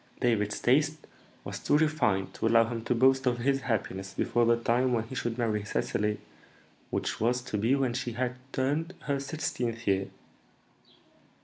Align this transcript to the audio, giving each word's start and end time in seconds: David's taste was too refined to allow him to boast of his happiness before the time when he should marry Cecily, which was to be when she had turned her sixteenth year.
David's 0.19 0.59
taste 0.59 1.05
was 1.43 1.59
too 1.59 1.77
refined 1.77 2.33
to 2.33 2.47
allow 2.47 2.65
him 2.67 2.83
to 2.85 2.95
boast 2.95 3.27
of 3.27 3.37
his 3.37 3.61
happiness 3.61 4.15
before 4.15 4.47
the 4.47 4.57
time 4.57 4.93
when 4.93 5.03
he 5.03 5.13
should 5.13 5.37
marry 5.37 5.63
Cecily, 5.63 6.19
which 6.89 7.19
was 7.21 7.43
to 7.43 7.55
be 7.59 7.75
when 7.75 7.93
she 7.93 8.13
had 8.13 8.33
turned 8.51 8.95
her 9.01 9.19
sixteenth 9.19 9.85
year. 9.85 10.07